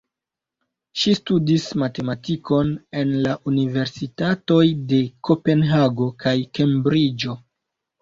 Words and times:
Ŝi 1.01 1.11
studis 1.19 1.65
matematikon 1.81 2.73
en 3.03 3.13
la 3.27 3.37
universitatoj 3.53 4.61
de 4.95 5.03
Kopenhago 5.31 6.13
kaj 6.27 6.39
Kembriĝo. 6.61 7.43